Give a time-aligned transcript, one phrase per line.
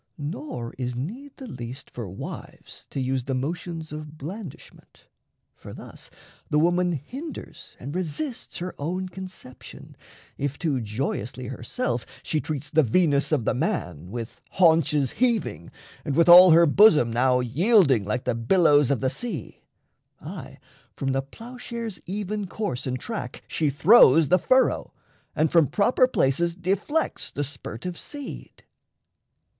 [0.17, 5.05] Nor is need the least For wives to use the motions of blandishment;
[5.53, 6.09] For thus
[6.49, 9.95] the woman hinders and resists Her own conception,
[10.39, 15.69] if too joyously Herself she treats the Venus of the man With haunches heaving,
[16.03, 19.61] and with all her bosom Now yielding like the billows of the sea
[20.19, 20.57] Aye,
[20.95, 24.93] from the ploughshare's even course and track She throws the furrow,
[25.35, 28.63] and from proper places Deflects the spurt of seed.